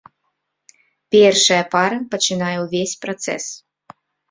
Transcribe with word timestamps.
Першая 1.15 1.59
пара 1.77 1.99
пачынае 2.15 2.57
ўвесь 2.65 2.97
працэс. 3.07 3.45